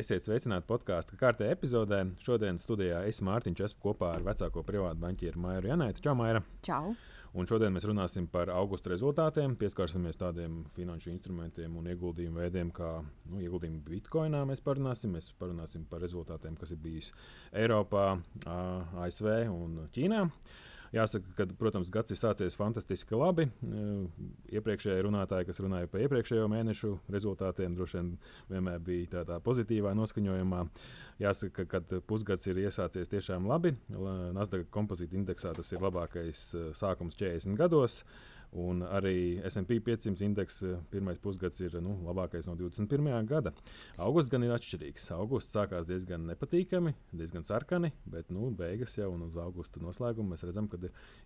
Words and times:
Esiet 0.00 0.24
sveicināti 0.24 0.64
podkāstu 0.64 1.16
kārtē 1.20 1.50
epizodē. 1.52 1.98
Šodien 2.24 2.56
studijā 2.62 3.02
es 3.04 3.18
Mārtiņš 3.26 3.66
esmu 3.66 3.82
kopā 3.82 4.14
ar 4.16 4.22
vecāko 4.24 4.62
privātu 4.64 5.02
banķieru 5.02 5.42
Mairu 5.42 5.68
Janētu. 5.68 6.00
Čau, 6.06 6.14
Maira! 6.16 6.40
Čau! 6.64 6.94
Un 7.36 7.48
šodien 7.50 7.74
mēs 7.74 7.84
runāsim 7.84 8.24
par 8.32 8.48
augusta 8.54 8.94
rezultātiem, 8.94 9.58
pieskarsimies 9.60 10.16
tādiem 10.22 10.62
finanšu 10.72 11.12
instrumentiem 11.12 11.76
un 11.76 11.90
ieguldījumu 11.92 12.40
veidiem, 12.40 12.72
kā 12.72 12.94
nu, 13.02 13.42
ieguldījumi 13.44 13.82
Bitcoinā. 13.90 14.40
Mēs 14.48 14.64
parunāsim, 14.64 15.12
mēs 15.18 15.34
parunāsim 15.42 15.84
par 15.90 16.00
rezultātiem, 16.06 16.56
kas 16.56 16.72
ir 16.72 16.80
bijis 16.80 17.12
Eiropā, 17.52 18.06
ASV 19.04 19.30
un 19.52 19.82
Ķīnā. 19.92 20.24
Jāsaka, 20.90 21.34
ka, 21.38 21.44
protams, 21.58 21.90
gads 21.94 22.10
ir 22.10 22.18
sācies 22.18 22.56
fantastiski 22.58 23.14
labi. 23.14 23.44
Iepriekšējie 24.50 25.04
runātāji, 25.06 25.46
kas 25.46 25.62
runāja 25.62 25.86
par 25.90 26.02
iepriekšējo 26.02 26.48
mēnešu 26.50 26.90
rezultātiem, 27.14 27.76
droši 27.78 28.00
vien 28.00 28.08
vienmēr 28.50 28.82
bija 28.88 29.12
tādā 29.20 29.38
pozitīvā 29.44 29.92
noskaņojumā. 29.94 30.64
Jāsaka, 31.22 31.68
ka 31.70 31.82
pusgads 32.10 32.48
ir 32.50 32.58
iesācies 32.64 33.12
tiešām 33.12 33.46
labi. 33.46 33.76
Nasdaq 34.34 34.66
kompozīta 34.74 35.14
indeksā 35.20 35.54
tas 35.54 35.70
ir 35.70 35.86
labākais 35.86 36.50
sākums 36.74 37.18
40 37.20 37.54
gados. 37.60 38.00
Un 38.58 38.82
arī 38.82 39.38
SP 39.46 39.76
500 39.78 40.24
indeksa 40.26 40.72
eh, 40.72 40.78
pirmais 40.90 41.18
pusgads 41.22 41.60
ir 41.62 41.76
nu, 41.78 41.94
labākais 42.02 42.48
no 42.48 42.56
21. 42.58 43.06
gada. 43.30 43.52
Augusts 44.02 44.30
gan 44.32 44.42
ir 44.42 44.50
atšķirīgs. 44.56 45.04
Augusts 45.14 45.54
sākās 45.54 45.86
diezgan 45.86 46.24
nepatīkami, 46.26 46.92
diezgan 47.14 47.46
sarkani, 47.46 47.92
bet 48.10 48.32
nu, 48.34 48.48
beigas 48.50 48.96
jau 48.98 49.12
un 49.14 49.22
uz 49.28 49.36
augusta 49.38 49.82
noslēguma 49.82 50.34
mēs 50.34 50.42
redzam, 50.48 50.66
ka 50.70 50.80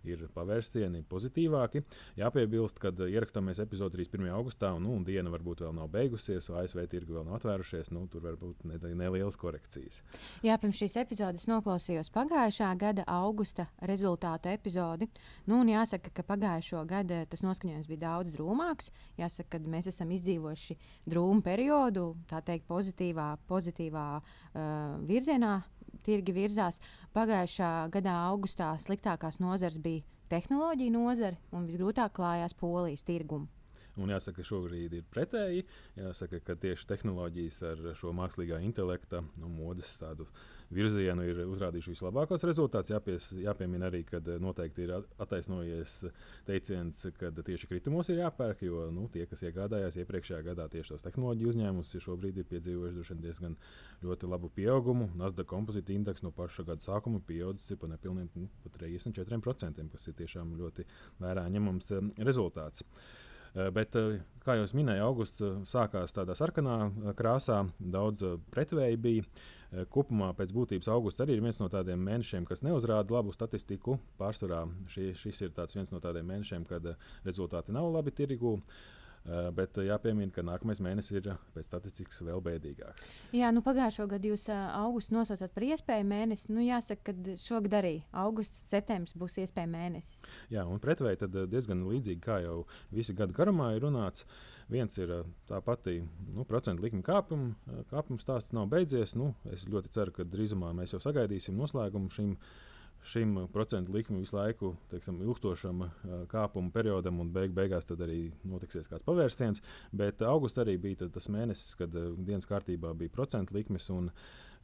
ir 0.05 0.27
pavērsieni 0.35 1.01
pozitīvāki. 1.09 1.81
Jāpiebilst, 2.21 2.77
ka 2.83 2.93
ierakstāmies 2.93 3.63
epizodē 3.63 3.97
31. 3.97 4.29
augustā, 4.35 4.75
un, 4.77 4.85
nu, 4.85 4.93
un 4.99 5.07
diena 5.07 5.33
varbūt 5.33 5.65
vēl 5.65 5.73
nav 5.79 5.89
beigusies, 5.95 6.51
un 6.51 6.59
ASV 6.61 6.85
tirgi 6.91 7.15
vēl 7.15 7.25
nav 7.25 7.39
atvērušies. 7.39 7.89
Nu, 7.95 8.05
tur 8.11 8.21
var 8.27 8.37
būt 8.37 8.61
nelielas 8.69 9.39
korekcijas. 9.41 10.03
Jā, 10.45 10.59
pirms 10.61 10.77
šīs 10.77 10.99
epizodes 11.01 11.49
noklausījos 11.49 12.13
pagājušā 12.13 12.69
gada 12.77 13.09
augusta 13.09 13.65
rezultātu 13.89 14.53
epizodi. 14.53 15.09
Nu, 15.49 15.63
jāsaka, 15.65 16.13
ka 16.13 16.25
pagājušo 16.27 16.85
gadu 16.89 17.14
tas 17.31 17.43
noskaņojums 17.45 17.89
bija 17.89 18.03
daudz 18.05 18.35
drūmāks. 18.35 18.91
Jāsaka, 19.19 19.59
ka 19.59 19.71
mēs 19.71 19.89
esam 19.91 20.11
izdzīvojuši 20.15 20.77
drūmu 21.11 21.45
periodu, 21.45 22.11
tā 22.29 22.41
teikt, 22.45 22.67
pozitīvā, 22.69 23.29
pozitīvā 23.49 24.07
uh, 24.19 24.65
virzienā. 25.07 25.57
Tirgi 26.05 26.33
virzās. 26.35 26.81
Pagājušā 27.15 27.69
gada 27.93 28.17
augustā 28.27 28.73
sliktākās 28.83 29.39
nozars 29.41 29.79
bija 29.81 30.03
tehnoloģija 30.29 30.93
nozare 30.93 31.39
un 31.55 31.65
visgrūtāk 31.69 32.13
klājās 32.17 32.53
polijas 32.57 33.05
tirgumu. 33.07 33.47
Un 33.95 34.11
jāsaka, 34.11 34.41
ka 34.41 34.49
šobrīd 34.49 34.97
ir 34.97 35.05
pretēji. 35.07 35.63
Jāsaka, 35.95 36.41
ka 36.43 36.57
tieši 36.59 36.89
tehnoloģijas 36.89 37.61
ar 37.69 37.83
šo 37.95 38.11
mākslīgā 38.15 38.59
intelekta 38.67 39.23
nu, 39.39 39.47
modes 39.47 39.93
virzienu 40.73 41.25
ir 41.27 41.41
uzrādījuši 41.45 41.93
vislabākos 41.93 42.45
rezultātus. 42.47 42.91
Jāpies, 42.93 43.29
jāpiemina 43.43 43.89
arī, 43.89 44.03
ka 44.07 44.21
noteikti 44.41 44.85
ir 44.85 44.93
attaisnojies 45.21 45.97
teiciens, 46.47 47.01
ka 47.19 47.31
tieši 47.35 47.69
kritumos 47.69 48.09
ir 48.09 48.21
jāpērk, 48.23 48.63
jo 48.67 48.87
nu, 48.93 49.07
tie, 49.13 49.25
kas 49.29 49.45
iegādājās 49.45 49.99
iepriekšējā 50.01 50.41
gadā 50.49 50.67
tieši 50.71 50.95
tos 50.95 51.05
tehnoloģiju 51.05 51.51
uzņēmumus, 51.53 51.93
šobrīd 52.05 52.41
ir 52.41 52.49
piedzīvojuši 52.49 53.19
diezgan 53.21 53.57
ļoti 54.05 54.31
labu 54.31 54.49
pieaugumu. 54.55 55.09
Nasdaq 55.19 55.49
kompozīta 55.51 55.93
indeks 55.95 56.25
no 56.25 56.33
paša 56.35 56.65
gada 56.67 56.83
sākuma 56.85 57.21
pieaudzis 57.25 57.77
par 57.79 57.91
nepilniem 57.93 58.31
nu, 58.35 58.49
34%, 58.65 59.85
kas 59.91 60.09
ir 60.09 60.17
tiešām 60.17 60.55
ļoti 60.59 60.87
vērā 61.21 61.45
ņemams 61.55 61.91
eh, 61.95 62.09
rezultāts. 62.25 62.85
Eh, 63.55 63.69
bet, 63.71 63.95
eh, 63.95 64.19
kā 64.43 64.57
jau 64.59 64.65
minēju, 64.75 65.03
augusts 65.05 65.43
eh, 65.45 65.59
sākās 65.63 66.11
tādā 66.15 66.35
sarkanā 66.35 67.13
krāsā, 67.15 67.61
daudz 67.79 68.25
pretvēji 68.51 68.99
bija. 69.01 69.29
Kopumā 69.91 70.29
pēc 70.37 70.53
būtības 70.55 70.87
augusts 70.87 71.19
arī 71.19 71.33
ir 71.35 71.41
viens 71.43 71.57
no 71.59 71.65
tādiem 71.67 71.99
mēnešiem, 71.99 72.45
kas 72.47 72.61
neuzrāda 72.63 73.11
labu 73.11 73.33
statistiku. 73.35 73.97
Pārsvarā 74.21 74.61
šī, 74.87 75.09
šis 75.19 75.41
ir 75.41 75.51
viens 75.57 75.91
no 75.91 75.99
tādiem 75.99 76.29
mēnešiem, 76.29 76.63
kad 76.69 76.93
rezultāti 77.25 77.75
nav 77.75 77.89
labi 77.91 78.13
tirgū. 78.15 78.53
Uh, 78.55 79.04
bet 79.25 79.77
eh, 79.79 79.87
jāpiemina, 79.89 80.29
ka 80.33 80.43
nākamais 80.45 80.79
mēnesis 80.85 81.17
ir 81.17 81.29
eh, 81.31 81.37
pēc 81.55 81.69
statistikas 81.69 82.21
vēl 82.25 82.41
bēdīgāks. 82.45 83.07
Jā, 83.33 83.49
nu 83.55 83.63
pagājušo 83.65 84.05
gadu 84.11 84.31
jūs 84.31 84.47
augustu 84.53 85.15
nosaucāt 85.15 85.53
par 85.55 85.65
iespēju 85.65 86.05
mēnesi. 86.09 86.51
Nu, 86.53 86.61
jāsaka, 86.61 87.09
ka 87.09 87.37
šogad 87.41 87.77
arī 87.79 87.95
augusts, 88.25 88.61
septembris 88.69 89.17
būs 89.17 89.39
iespēja 89.41 89.69
mēnesis. 89.71 90.19
Jā, 90.53 90.67
un 90.69 90.81
pretvēji 90.83 91.23
tad 91.23 91.39
diezgan 91.49 91.81
līdzīgi 91.89 92.21
kā 92.21 92.41
jau 92.45 92.59
visu 92.93 93.17
gadu 93.17 93.33
garumā 93.37 93.73
ir 93.75 93.87
runāts. 93.87 94.27
Viens 94.69 94.95
ir 94.97 95.11
tā 95.49 95.59
pati 95.61 95.99
nu, 96.33 96.45
procentu 96.49 96.85
likuma 96.85 97.05
kāpuma, 97.05 97.81
kāpuma 97.91 98.21
stāsts 98.21 98.53
nav 98.53 98.69
beidzies. 98.69 99.13
Nu, 99.17 99.33
es 99.53 99.65
ļoti 99.69 99.93
ceru, 99.93 100.13
ka 100.13 100.25
drīzumā 100.25 100.71
mēs 100.77 100.95
jau 100.95 101.01
sagaidīsim 101.01 101.57
noslēgumu 101.57 102.13
šim 102.13 102.33
šim 103.05 103.35
procentu 103.53 103.93
likmi 103.93 104.19
visu 104.23 104.35
laiku 104.37 104.71
teiksim, 104.91 105.19
ilgstošam 105.21 105.83
kāpuma 106.31 106.71
periodam, 106.73 107.19
un 107.21 107.29
beig, 107.33 107.53
beigās 107.55 107.87
arī 107.93 108.31
notiksies 108.47 108.89
kāds 108.91 109.05
pavērsiens. 109.05 109.61
Bet 109.93 110.23
augusts 110.25 110.61
arī 110.61 110.77
bija 110.81 111.09
tas 111.13 111.29
mēnesis, 111.29 111.77
kad 111.79 111.93
dienas 111.93 112.49
kārtībā 112.49 112.95
bija 112.97 113.13
procentu 113.13 113.55
likmes. 113.57 113.89
Un, 113.93 114.09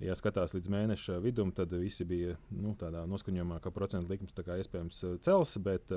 ja 0.01 0.15
skatās 0.17 0.55
līdz 0.57 0.69
mēneša 0.73 1.19
vidum, 1.21 1.53
tad 1.53 1.73
visi 1.77 2.05
bija 2.09 2.35
nu, 2.57 2.73
tādā 2.79 3.05
noskaņojumā, 3.09 3.61
ka 3.61 3.73
procentu 3.73 4.15
likmes 4.15 4.33
iespējams 4.33 5.03
cels. 5.21 5.57
Bet, 5.61 5.93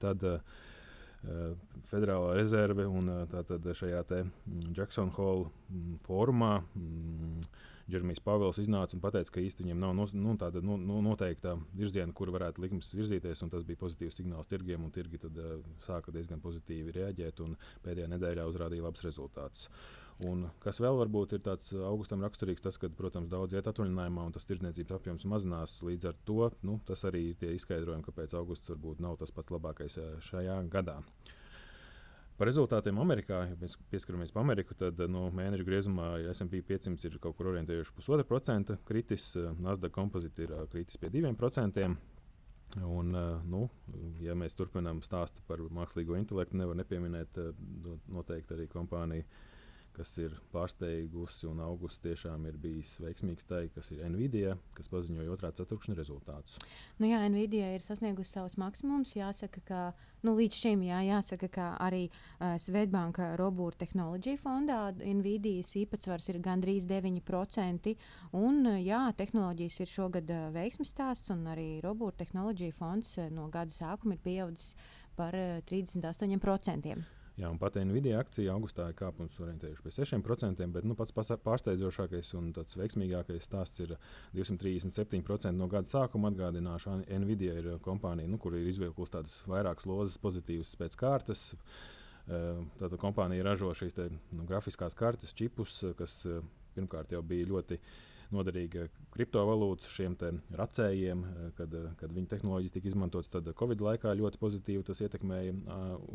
tad, 0.00 0.24
Federālā 1.90 2.32
rezerve 2.38 2.86
un 2.88 3.10
tātad 3.28 3.66
šajā 3.76 4.00
Jacksona 4.72 5.12
Hole 5.18 5.50
formā 6.06 6.54
Džermijs 7.90 8.22
Pāvils 8.24 8.60
iznāca 8.62 8.96
un 8.96 9.02
teica, 9.04 9.34
ka 9.34 9.42
īstenībā 9.44 9.70
viņam 9.70 9.82
nav 9.84 10.14
nu, 10.16 10.34
tāda 10.40 10.62
nu, 10.64 10.76
noteikta 11.04 11.56
virziena, 11.76 12.14
kur 12.16 12.32
varētu 12.34 12.62
likmes 12.64 12.92
virzīties. 12.96 13.42
Tas 13.50 13.66
bija 13.66 13.80
pozitīvs 13.80 14.20
signāls 14.20 14.50
tirgiem, 14.50 14.84
un 14.84 14.94
tirgi 14.94 15.20
tad, 15.24 15.38
uh, 15.38 15.58
sāka 15.86 16.14
diezgan 16.14 16.42
pozitīvi 16.42 16.94
reaģēt. 16.96 17.42
Pēdējā 17.84 18.10
nedēļā 18.14 18.46
uzrādīja 18.50 18.86
labus 18.86 19.04
rezultātus. 19.06 19.68
Un 20.28 20.44
kas 20.60 20.80
vēl 20.82 20.98
varbūt 20.98 21.32
ir 21.36 21.40
tāds 21.44 21.70
augustam 21.72 22.20
raksturīgs, 22.24 22.60
tas, 22.64 22.76
ka, 22.80 22.90
protams, 22.92 23.30
daudz 23.32 23.54
iet 23.56 23.70
atvaļinājumā 23.70 24.26
un 24.28 24.34
tas 24.36 24.44
tirdzniecības 24.48 24.98
apjoms 24.98 25.24
mazinās. 25.32 25.78
Līdz 25.86 26.10
ar 26.10 26.22
to 26.28 26.50
nu, 26.68 26.76
tas 26.88 27.06
arī 27.08 27.30
ir 27.30 27.38
tie 27.40 27.54
izskaidrojumi, 27.56 28.04
kāpēc 28.04 28.36
augusts 28.36 28.68
varbūt 28.74 29.00
nav 29.00 29.16
tas 29.22 29.32
pats 29.32 29.54
labākais 29.54 29.96
šajā 30.28 30.60
gadā. 30.72 30.98
Par 32.40 32.48
rezultātiem 32.48 32.96
Amerikā, 33.02 33.42
ja 33.50 33.56
mēs 33.60 33.74
pieskaramies 33.92 34.30
pie 34.32 34.40
Amerikas, 34.40 34.78
tad 34.80 35.00
no 35.12 35.26
mēneša 35.36 35.64
griezumā 35.66 36.06
SP 36.32 36.62
500 36.70 37.04
ir 37.10 37.18
kaut 37.20 37.36
kur 37.36 37.50
orientējuši 37.50 37.92
pusotra 37.92 38.24
procenta 38.24 38.78
kritis, 38.88 39.34
Nasdaq 39.60 39.92
kompozīti 39.92 40.46
ir 40.46 40.54
kritis 40.72 40.96
pie 40.96 41.10
diviem 41.12 41.36
procentiem. 41.36 41.98
Un, 42.80 43.12
nu, 43.50 43.60
ja 44.24 44.32
mēs 44.38 44.56
turpinām 44.56 45.02
stāstu 45.04 45.44
par 45.44 45.60
mākslīgo 45.68 46.16
intelektu, 46.16 46.56
nevar 46.56 46.80
nepieminēt 46.80 47.42
noteikti 48.08 48.56
arī 48.56 48.70
kompāniju 48.72 49.28
kas 50.00 50.14
ir 50.22 50.32
pārsteigusi 50.54 51.44
un 51.50 51.60
augusts 51.60 52.00
tiešām 52.00 52.46
ir 52.48 52.56
bijis 52.60 52.94
veiksmīgs 53.02 53.48
tai, 53.48 53.66
kas 53.74 53.90
ir 53.92 54.00
Nvidia, 54.08 54.54
kas 54.76 54.88
paziņoja 54.92 55.32
otrā 55.34 55.50
ceturkšņa 55.58 55.96
rezultātus. 55.98 56.56
Nu 57.00 57.10
jā, 57.10 57.20
Nvidia 57.28 57.74
ir 57.74 57.84
sasniegusi 57.84 58.38
savus 58.38 58.56
maksimumus. 58.60 59.12
Jāsaka, 59.18 59.60
ka 59.68 59.82
nu, 60.24 60.34
līdz 60.38 60.62
šim 60.62 60.86
jā, 60.86 61.02
jāsaka, 61.04 61.50
ka 61.52 61.68
arī 61.84 62.06
uh, 62.08 62.56
Svetbanka 62.62 63.34
Robūra 63.40 63.76
tehnoloģija 63.84 64.40
fondā 64.40 64.80
Nvidijas 64.96 65.74
īpatsvars 65.82 66.32
ir 66.32 66.40
gandrīz 66.44 66.88
9%. 66.88 67.94
Un, 68.40 68.72
jā, 68.80 69.04
tehnoloģijas 69.20 69.80
ir 69.84 69.94
šogad 69.98 70.32
uh, 70.32 70.48
veiksmes 70.56 70.96
stāsts, 70.96 71.32
un 71.34 71.44
arī 71.52 71.70
Robūra 71.84 72.22
tehnoloģija 72.24 72.80
fonds 72.80 73.18
uh, 73.20 73.28
no 73.36 73.50
gada 73.52 73.74
sākuma 73.76 74.16
ir 74.16 74.24
pieaudzis 74.24 74.72
par 75.20 75.36
uh, 75.36 75.58
38%. 75.68 77.19
Jā, 77.38 77.48
un 77.48 77.58
pat 77.60 77.76
Nvidia 77.78 78.18
akcija 78.20 78.52
augustā 78.52 78.88
ir 78.90 78.96
kāpums 78.98 79.36
orientējuši 79.40 79.84
pie 79.84 79.92
6%, 79.94 80.66
bet 80.74 80.86
nu, 80.88 80.96
pats 80.98 81.14
pārsteidzošākais 81.14 82.32
un 82.36 82.50
tāds 82.56 82.76
veiksmīgākais 82.76 83.46
stāsts 83.46 83.84
ir 83.84 83.94
237% 84.36 85.54
no 85.56 85.68
gada 85.70 85.88
sākuma. 85.88 86.32
Atgādināšu, 86.32 86.98
Nvidia 87.22 87.54
ir 87.62 87.70
kompānija, 87.84 88.28
nu, 88.28 88.40
kur 88.42 88.58
ir 88.58 88.68
izvilkusi 88.68 89.14
tādas 89.16 89.38
vairākas 89.48 89.88
lozes 89.88 90.18
pozitīvas 90.20 90.74
pēc 90.80 90.98
kārtas. 91.00 91.46
Tātad 92.26 92.98
kompānija 93.00 93.46
ražo 93.46 93.72
šīs 93.78 93.96
te, 93.96 94.10
nu, 94.34 94.44
grafiskās 94.50 94.98
kartes, 94.98 95.32
čipus, 95.36 95.80
kas 95.98 96.20
pirmkārt 96.74 97.14
jau 97.14 97.22
bija 97.26 97.48
ļoti 97.54 97.80
noderīga 98.34 98.86
kriptovalūta 99.14 99.88
šiem 99.90 100.16
racējiem, 100.58 101.22
kad, 101.58 101.74
kad 102.00 102.12
viņa 102.14 102.30
tehnoloģijas 102.34 102.74
tika 102.76 102.90
izmantotas. 102.90 103.30
Tad 103.32 103.50
Covid 103.58 103.82
laikā 103.84 104.14
ļoti 104.18 104.40
pozitīvi 104.40 104.86
tas 104.86 105.02
ietekmēja 105.04 105.54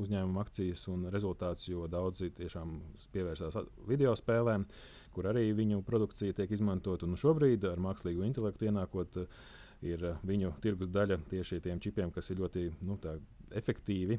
uzņēmumu 0.03 0.41
akcijas 0.43 0.85
un 0.93 1.07
rezultātus, 1.13 1.69
jo 1.71 1.89
daudzi 1.91 2.31
tiešām 2.37 2.77
pievērsās 3.15 3.59
video 3.89 4.15
spēlēm, 4.19 4.67
kur 5.15 5.29
arī 5.31 5.49
viņu 5.55 5.83
produkcija 5.87 6.35
tiek 6.35 6.51
izmantota. 6.51 7.07
Un 7.07 7.19
šobrīd 7.19 7.67
ar 7.69 7.81
mākslīgo 7.83 8.25
intelektu 8.27 8.69
ienākot 8.69 9.21
ir 9.85 10.09
viņu 10.25 10.55
tirgus 10.63 10.91
daļa 10.91 11.19
tieši 11.29 11.61
tiem 11.63 11.79
čipiem, 11.83 12.11
kas 12.15 12.31
ir 12.31 12.41
ļoti 12.41 12.69
nu, 12.87 12.99
efektīvi 13.59 14.17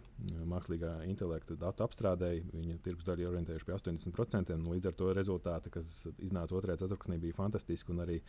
mākslīgā 0.48 0.92
intelekta 1.10 1.56
datu 1.60 1.84
apstrādēji. 1.86 2.44
Viņa 2.54 2.78
tirgus 2.84 3.06
daļa 3.08 3.24
ir 3.24 3.30
orientējuši 3.32 3.68
pie 3.68 3.76
80%. 3.76 4.56
Līdz 4.72 4.90
ar 4.90 4.96
to 4.98 5.10
rezultāti, 5.16 5.72
kas 5.74 6.06
iznāca 6.16 6.56
otrajā 6.58 6.82
ceturksnī, 6.84 7.20
bija 7.22 7.36
fantastiski 7.36 7.94
un 7.94 8.04
arī 8.06 8.20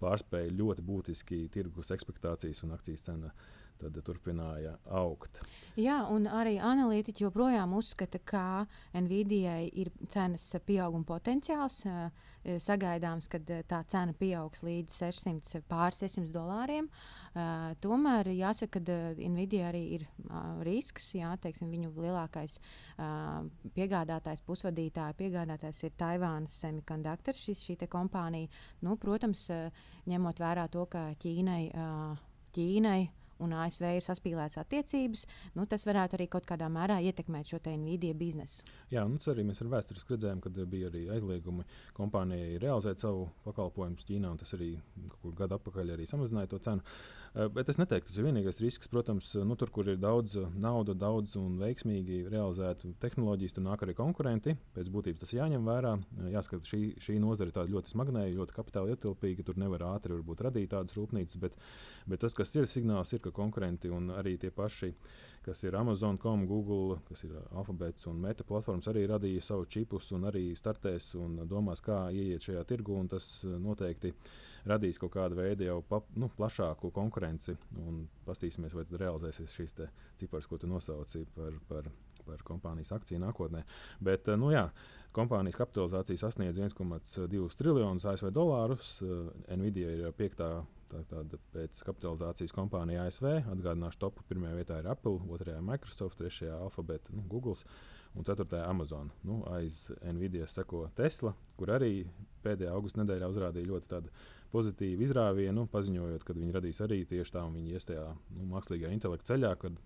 pārspēja 0.00 0.54
ļoti 0.54 0.84
būtiski 0.86 1.44
tirgus 1.54 1.92
expectācijas 1.94 2.64
un 2.66 2.74
akcijas 2.76 3.06
cenu 3.08 3.30
tad 3.80 3.98
turpināja 4.06 4.76
augt. 4.90 5.40
Jā, 5.80 6.04
un 6.12 6.28
arī 6.30 6.56
analītiķi 6.62 7.26
joprojām 7.26 7.74
uzskata, 7.78 8.20
ka 8.24 8.44
Nvidia 8.94 9.58
ir 9.66 9.90
cenas 10.12 10.46
pieauguma 10.66 11.06
potenciāls. 11.08 11.82
Eh, 12.44 12.58
sagaidāms, 12.60 13.24
ka 13.32 13.38
eh, 13.40 13.62
tā 13.64 13.78
cena 13.88 14.12
pieaugs 14.12 14.60
līdz 14.66 14.92
600, 15.00 15.62
pār 15.68 15.96
600 15.96 16.28
dolāriem. 16.34 16.90
Uh, 17.34 17.72
tomēr 17.82 18.28
jāsaka, 18.30 18.78
ka 18.78 18.94
uh, 18.94 19.22
Nvidia 19.32 19.64
arī 19.72 19.80
ir 19.96 20.04
uh, 20.28 20.60
risks. 20.62 21.08
Jā, 21.16 21.32
teiksim, 21.42 21.72
viņu 21.72 21.88
lielākais 21.96 22.60
uh, 22.60 23.40
piegādātājs, 23.74 24.44
pusvadītāja 24.46 25.16
piegādātājs 25.18 25.80
ir 25.88 25.96
Taivānas 25.98 26.60
Semiconductor, 26.62 27.34
šis, 27.34 27.64
šī 27.64 27.88
kompānija. 27.90 28.52
Nu, 28.86 28.94
protams, 29.02 29.48
uh, 29.50 29.82
ņemot 30.06 30.44
vērā 30.44 30.68
to, 30.70 30.84
ka 30.92 31.08
Ķīnai, 31.24 31.62
uh, 31.72 32.22
Ķīnai 32.54 33.00
un 33.42 33.54
ASV 33.58 33.88
ir 33.96 34.04
saspīlētas 34.04 34.60
attiecības, 34.62 35.26
nu, 35.58 35.66
tas 35.70 35.86
varētu 35.88 36.18
arī 36.18 36.28
kaut 36.32 36.46
kādā 36.48 36.68
mērā 36.72 37.00
ietekmēt 37.08 37.50
šo 37.50 37.60
Nvidia 37.64 38.14
biznesu. 38.14 38.62
Jā, 38.92 39.04
nu, 39.08 39.18
arī 39.32 39.46
mēs 39.48 39.62
ar 39.64 39.72
vēsturiski 39.72 40.14
redzējām, 40.14 40.42
ka 40.44 40.52
bija 40.70 40.90
arī 40.90 41.06
aizliegumi 41.14 41.64
kompānijai 41.96 42.60
realizēt 42.62 43.02
savu 43.02 43.28
pakalpojumu 43.46 43.98
Ķīnā, 44.04 44.30
un 44.30 44.40
tas 44.40 44.54
arī 44.56 44.74
kaut 45.08 45.20
kur 45.22 45.36
gadu 45.38 45.58
atpakaļ 45.58 45.94
arī 45.96 46.06
samazināja 46.08 46.52
to 46.52 46.60
cenu. 46.62 46.84
Uh, 47.34 47.48
bet 47.50 47.68
es 47.72 47.78
neteiktu, 47.80 48.10
tas 48.10 48.18
ir 48.20 48.28
vienīgais 48.28 48.60
risks. 48.62 48.90
Protams, 48.90 49.32
nu, 49.42 49.56
tur, 49.58 49.72
kur 49.74 49.88
ir 49.90 49.98
daudz 49.98 50.36
naudas, 50.54 50.98
daudz 51.00 51.34
un 51.40 51.56
veiksmīgi 51.58 52.20
realizēta 52.30 52.92
tehnoloģijas, 53.02 53.56
tur 53.56 53.64
nāk 53.66 53.82
arī 53.82 53.96
konkurenti. 53.98 54.54
Pēc 54.76 54.90
būtības 54.94 55.24
tas 55.24 55.34
jāņem 55.34 55.66
vērā. 55.66 55.96
Jāskatās, 56.34 56.70
šī, 56.70 56.82
šī 57.02 57.18
nozare 57.22 57.50
ir 57.50 57.72
ļoti 57.74 57.94
smagnēja, 57.94 58.36
ļoti 58.38 58.56
kapitāla 58.56 58.94
ietilpīga. 58.94 59.46
Tur 59.48 59.58
nevar 59.60 59.86
ātri 59.94 60.20
radīt 60.44 60.70
tādas 60.74 60.94
rūpnīcas, 60.98 61.40
bet, 61.42 61.58
bet 62.10 62.22
tas, 62.22 62.36
kas 62.38 62.54
ir 62.54 62.70
signāls, 62.70 63.12
ir, 63.16 63.23
ka 63.24 63.32
konkurenti 63.34 63.90
un 63.92 64.12
arī 64.14 64.36
tie 64.40 64.50
paši, 64.54 64.90
kas 65.44 65.60
ir 65.66 65.76
Amazon.com, 65.76 66.46
Google, 66.48 66.98
kas 67.08 67.24
ir 67.26 67.34
Alphabets 67.52 68.08
un 68.10 68.20
Meta 68.22 68.46
platformas, 68.46 68.88
arī 68.92 69.04
radīja 69.10 69.42
savu 69.44 69.68
čipus 69.70 70.10
un 70.16 70.28
arī 70.30 70.46
startēs 70.56 71.12
un 71.20 71.42
domās, 71.48 71.82
kā 71.84 72.06
ieiet 72.12 72.44
šajā 72.46 72.64
tirgu. 72.68 72.96
Tas 73.10 73.28
noteikti 73.44 74.14
radīs 74.70 75.00
kaut 75.00 75.12
kādu 75.16 75.40
veidu 75.40 75.68
jau 75.68 75.80
pa, 75.88 76.00
nu, 76.16 76.30
plašāku 76.38 76.92
konkurenci. 76.94 77.56
Pastīsimies, 78.24 78.76
vai 78.76 78.86
tad 78.88 79.00
realizēsies 79.04 79.58
šīs 79.58 79.78
cipars, 80.20 80.48
ko 80.48 80.60
tu 80.60 80.70
nosauci 80.70 81.26
par. 81.36 81.60
par 81.68 81.94
par 82.26 82.44
kompānijas 82.46 82.94
akciju 82.96 83.22
nākotnē. 83.22 83.64
Bet, 84.04 84.30
nu, 84.40 84.52
jā, 84.54 84.68
kompānijas 85.16 85.58
kapitalizācija 85.60 86.26
sasniedz 86.26 86.60
1,2 86.60 87.58
triljonus 87.58 88.06
ASV 88.12 88.32
dolārus. 88.34 88.96
Nvidia 89.52 89.92
ir 89.94 90.16
piektā 90.18 90.56
Tā, 90.94 91.00
tāda 91.10 91.38
pēc 91.54 91.80
kapitalizācijas 91.88 92.52
kompānija 92.54 93.06
ASV. 93.08 93.26
Atgādināšu, 93.50 93.98
top 94.02 94.20
pirmajā 94.28 94.58
vietā 94.58 94.78
ir 94.78 94.88
Apple, 94.92 95.18
otrajā 95.32 95.58
Microsoft, 95.64 96.20
trešajā 96.20 96.54
Alphabet, 96.60 97.08
nu, 97.14 97.24
Google 97.30 97.56
un 98.14 98.26
ceturtajā 98.26 98.68
Amazon. 98.70 99.10
Nu, 99.26 99.40
aiz 99.50 99.88
Nvidia 100.04 100.46
seko 100.50 100.84
Tesla, 100.94 101.34
kur 101.58 101.72
arī 101.74 102.04
pēdējā 102.44 102.74
augusta 102.76 103.02
nedēļā 103.02 103.30
uzrādīja 103.32 103.70
ļoti 103.72 104.02
pozitīvu 104.54 105.02
izrāvienu, 105.08 105.66
paziņojot, 105.72 106.22
ka 106.26 106.36
viņi 106.36 106.54
radīs 106.54 106.82
arī 106.84 107.00
tieši 107.10 107.34
tā, 107.34 107.42
un 107.48 107.58
viņi 107.58 107.74
ies 107.74 107.88
tajā 107.90 108.06
nu, 108.36 108.46
mākslīgā 108.52 108.92
intelekta 108.94 109.32
ceļā. 109.32 109.54
Kad, 109.64 109.80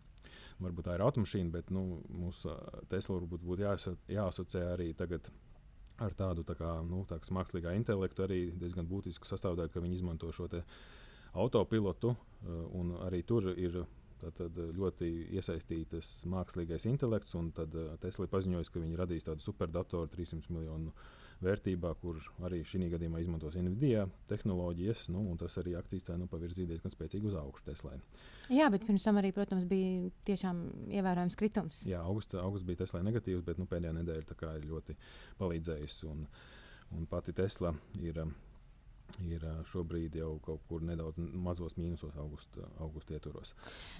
Varbūt 0.58 0.88
tā 0.88 0.96
ir 0.96 1.04
automašīna, 1.06 1.52
bet 1.54 1.68
nu, 1.70 2.00
mūsu 2.10 2.50
Tesla 2.90 3.18
varbūt 3.20 3.44
būtu 3.46 3.66
jāasociē 4.10 4.64
arī 4.72 4.88
tagad 4.98 5.28
ar 6.02 6.14
tādu 6.18 6.44
tā 6.46 6.54
kā, 6.58 6.72
nu, 6.86 7.04
tā 7.06 7.18
mākslīgā 7.34 7.74
intelektu 7.78 8.24
arī 8.26 8.40
diezgan 8.58 8.86
būtisku 8.90 9.26
sastāvdaļu, 9.26 9.70
ka 9.74 9.82
viņi 9.82 9.98
izmanto 10.00 10.30
šo 10.34 10.48
autopilotu. 11.38 12.14
Un 12.78 12.94
arī 13.04 13.22
tur 13.26 13.50
ir 13.54 13.82
tātad, 14.22 14.58
ļoti 14.74 15.08
iesaistītas 15.38 16.24
mākslīgais 16.30 16.86
intelekts. 16.90 17.36
Tad 17.54 17.74
eh, 17.78 17.94
Tesla 18.02 18.26
ir 18.26 18.32
paziņojis, 18.34 18.70
ka 18.72 18.82
viņi 18.82 18.98
radīs 18.98 19.26
tādu 19.26 19.44
superdatoru 19.44 20.10
300 20.14 20.54
miljonu 20.54 20.94
vērtībā, 21.44 21.92
kur 22.02 22.18
arī 22.46 22.60
šī 22.66 22.88
gadījumā 22.92 23.20
izmantos 23.22 23.56
Nvidia 23.58 24.06
tehnoloģijas. 24.30 25.06
Nu, 25.14 25.22
tas 25.40 25.58
arī 25.60 25.76
akcijas 25.78 26.08
cenu 26.10 26.26
pavirzīja 26.30 26.72
diezgan 26.72 26.94
spēcīgi 26.94 27.30
uz 27.30 27.36
augšu 27.38 27.68
Teslai. 27.68 27.98
Jā, 28.50 28.70
bet 28.72 28.86
pirms 28.88 29.06
tam 29.06 29.20
arī, 29.20 29.30
protams, 29.36 29.66
bija 29.68 30.10
tiešām 30.28 30.64
ievērojams 30.98 31.38
kritums. 31.38 31.84
Jā, 31.88 32.02
augusts 32.02 32.38
august 32.40 32.66
bija 32.68 32.82
Teslai 32.82 33.04
negatīvs, 33.06 33.44
bet 33.46 33.60
nu, 33.60 33.68
pēdējā 33.70 33.94
nedēļa 34.00 34.54
ir 34.58 34.68
ļoti 34.72 34.98
palīdzējusi. 35.38 36.10
Un, 36.10 36.26
un 36.96 37.08
pati 37.10 37.36
Tesla 37.36 37.74
ir 38.02 38.24
ir 39.24 39.44
šobrīd 39.70 40.16
jau 40.18 40.34
kaut 40.44 40.62
kur 40.68 40.82
nedaudz 40.84 41.18
mazos 41.18 41.76
mīnusos, 41.78 42.14
augusta, 42.20 42.66
augusta 42.82 43.16
ietvaros. 43.16 43.54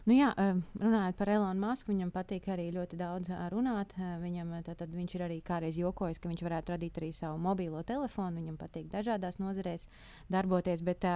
Nu 0.06 0.16
jā, 0.16 0.30
runājot 0.78 1.18
par 1.18 1.32
Elonu 1.32 1.62
Masku, 1.62 1.92
viņam 1.92 2.12
patīk 2.14 2.48
arī 2.52 2.68
ļoti 2.76 2.98
daudz 3.00 3.32
runāt. 3.52 3.94
Viņam, 4.22 4.54
tad, 4.68 4.84
viņš 4.92 5.16
ir 5.16 5.26
arī 5.28 5.40
kādreiz 5.44 5.78
jokojis, 5.80 6.20
ka 6.20 6.30
viņš 6.30 6.44
varētu 6.46 6.74
radīt 6.74 7.00
arī 7.00 7.10
savu 7.16 7.40
mobilo 7.42 7.82
telefonu. 7.88 8.42
Viņam 8.42 8.58
patīk 8.60 8.90
dažādās 8.92 9.40
nozarēs 9.42 9.88
darboties, 10.32 10.84
bet 10.86 11.06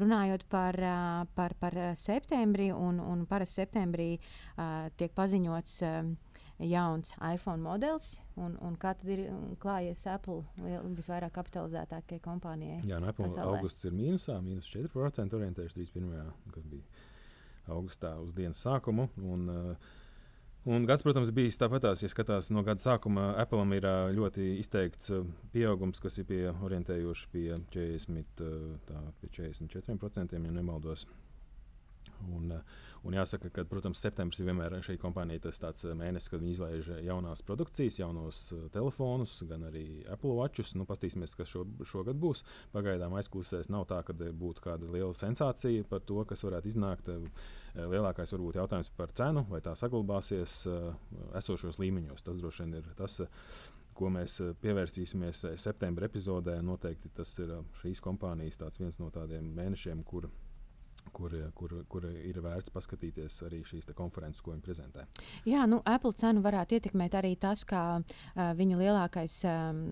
runājot 0.00 0.46
par, 0.52 0.78
par, 1.36 1.56
par 1.60 1.78
septembri, 2.00 2.70
un, 2.72 3.00
un 3.02 3.26
parasti 3.28 3.62
septembrī 3.62 4.10
tiek 4.96 5.12
paziņots 5.16 5.80
jauns 6.68 7.14
iPhone 7.18 7.62
modelis. 7.64 8.16
Un, 8.40 8.56
un 8.64 8.76
kā 8.80 8.94
tad 8.98 9.08
ir 9.12 9.26
klājies 9.62 10.04
Apple 10.10 10.42
visvairāk 10.96 11.34
kapitalizētākajai 11.36 12.22
kompānijai? 12.24 12.82
Jā, 12.88 13.00
no 13.02 13.10
Apple 13.12 13.28
pasaulē. 13.28 13.58
augusts 13.58 13.88
ir 13.88 13.96
mīnusā, 13.96 14.38
mīnus 14.44 14.70
4% 14.72 15.38
orientējuši 15.40 15.80
31. 15.82 16.30
kas 16.54 16.70
bija 16.70 17.02
augustā 17.72 18.14
uz 18.22 18.32
dienas 18.36 18.62
sākumu. 18.64 19.10
Un, 19.22 19.50
uh, 19.52 19.90
Un 20.62 20.84
gads, 20.86 21.02
protams, 21.02 21.32
bija 21.34 21.50
tāpatās, 21.58 22.04
ja 22.04 22.08
skatās 22.10 22.46
no 22.54 22.62
gada 22.62 22.78
sākuma, 22.78 23.32
Apple 23.42 23.64
ir 23.74 23.82
uh, 23.82 24.12
ļoti 24.14 24.44
izteikts 24.60 25.10
uh, 25.10 25.24
pieaugums, 25.50 25.98
kas 25.98 26.20
ir 26.22 26.28
pie, 26.28 26.44
orientējuši 26.54 27.30
pie 27.32 27.48
40, 27.74 28.42
tā, 28.86 29.00
pie 29.18 29.30
44%, 29.40 30.38
ja 30.38 30.54
nemaldos. 30.54 31.08
Un, 32.30 32.54
uh, 32.54 32.84
Un 33.02 33.16
jāsaka, 33.16 33.48
ka, 33.50 33.64
protams, 33.66 33.98
septembris 33.98 34.38
ir 34.38 34.46
vienmēr 34.46 34.76
šī 34.86 34.94
kompānija 35.02 35.42
tas 35.48 35.58
tāds 35.58 35.82
eh, 35.82 35.94
mēnesis, 35.98 36.30
kad 36.30 36.42
viņi 36.42 36.52
izlaiž 36.54 36.90
jaunās 37.02 37.42
produkcijas, 37.46 37.98
jaunos 37.98 38.42
uh, 38.54 38.68
telefonus, 38.74 39.40
gan 39.50 39.66
arī 39.66 39.82
Apple 40.12 40.36
Watchus. 40.38 40.76
Nu, 40.78 40.86
Pastīsimies, 40.86 41.34
kas 41.38 41.50
šo, 41.50 41.64
šogad 41.88 42.20
būs. 42.22 42.44
Pagaidām 42.74 43.16
aizklausēs 43.18 43.72
nav 43.74 43.88
tā, 43.90 43.98
ka 44.06 44.14
būtu 44.14 44.62
kāda 44.62 44.90
liela 44.94 45.16
sensācija 45.18 45.88
par 45.90 46.04
to, 46.06 46.20
kas 46.30 46.46
varētu 46.46 46.70
iznākt. 46.70 47.10
Lielākais 47.74 48.34
varbūt 48.34 48.60
jautājums 48.60 48.92
par 48.94 49.10
cenu, 49.16 49.42
vai 49.50 49.62
tā 49.64 49.72
saglabāsies 49.78 50.60
esošos 51.40 51.80
līmeņos. 51.82 52.22
Tas 52.22 52.38
droši 52.38 52.66
vien 52.66 52.76
ir 52.82 52.90
tas. 52.98 53.18
Ko 53.92 54.08
mēs 54.12 54.38
pievērsīsimies 54.62 55.42
septembra 55.60 56.06
epizodē. 56.08 56.54
Noteikti 56.64 57.10
tas 57.16 57.34
ir 57.42 57.58
šīs 57.82 58.00
kompānijas 58.04 58.62
viens 58.78 58.96
no 59.02 59.10
tādiem 59.12 59.50
mēnešiem, 59.58 60.00
kur 60.08 60.30
kur, 61.12 61.34
kur, 61.58 61.74
kur 61.88 62.06
ir 62.10 62.38
vērts 62.44 62.72
paskatīties 62.74 63.40
arī 63.48 63.62
šīs 63.66 63.90
konferences, 63.96 64.42
ko 64.44 64.54
viņi 64.54 64.64
prezentē. 64.64 65.06
Jā, 65.48 65.66
nu, 65.70 65.80
Apple 65.88 66.14
cenu 66.18 66.42
varētu 66.44 66.78
ietekmēt 66.78 67.16
arī 67.18 67.34
tas, 67.40 67.64
ka 67.68 67.82
uh, 67.98 68.52
viņa 68.58 68.80
lielākais 68.80 69.38
um, 69.48 69.82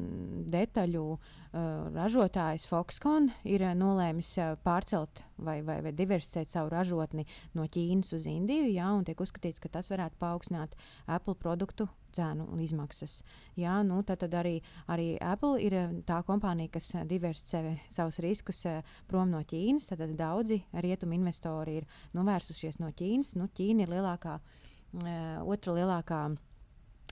detaļu 0.52 1.06
uh, 1.12 1.30
ražotājs 1.52 2.66
Foxconn 2.70 3.30
ir 3.48 3.64
nolēmis 3.74 4.36
pārcelt 4.62 5.24
vai, 5.36 5.60
vai, 5.66 5.80
vai 5.82 5.92
diversificēt 5.96 6.52
savu 6.52 6.70
ražotni 6.70 7.26
no 7.58 7.66
Ķīnas 7.66 8.12
uz 8.14 8.28
Indiju. 8.30 8.68
Jā, 8.70 8.90
un 8.94 9.04
tiek 9.04 9.18
uzskatīts, 9.20 9.62
ka 9.62 9.68
tas 9.72 9.90
varētu 9.90 10.20
paaugstināt 10.20 10.76
Apple 11.10 11.34
produktu 11.34 11.88
cenu 12.14 12.46
un 12.50 12.60
izmaksas. 12.62 13.20
Jā, 13.58 13.80
nu, 13.86 14.00
tad, 14.06 14.20
tad 14.24 14.34
arī, 14.38 14.56
arī 14.90 15.14
Apple 15.22 15.60
ir 15.62 15.76
tā 16.06 16.20
kompānija, 16.26 16.72
kas 16.76 16.92
diversificē 17.10 17.76
savus 17.90 18.20
riskus 18.22 18.64
prom 19.10 19.30
no 19.34 19.42
Ķīnas. 19.42 19.88
Tad, 19.90 20.04
tad 20.04 20.14
daudzi 20.18 20.60
rietumu 20.72 21.18
investori 21.18 21.80
ir 21.80 21.88
novērsušies 22.18 22.78
no 22.82 22.92
Ķīnas. 22.94 23.34
Nu, 23.38 23.50
Ķīna 23.54 23.86
ir 23.86 23.94
lielākā, 23.96 24.38
otra 25.46 25.76
lielākā 25.78 26.22